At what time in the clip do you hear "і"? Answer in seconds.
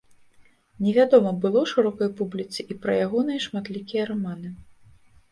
2.75-2.77